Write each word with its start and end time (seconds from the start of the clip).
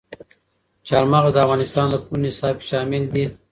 چار 0.87 1.03
مغز 1.13 1.31
د 1.33 1.37
افغانستان 1.45 1.85
د 1.89 1.95
پوهنې 2.05 2.29
نصاب 2.33 2.55
کې 2.59 2.65
شامل 2.71 3.03
دي. 3.13 3.25